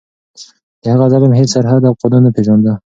[0.81, 2.73] د هغه ظلم هیڅ سرحد او قانون نه پېژانده.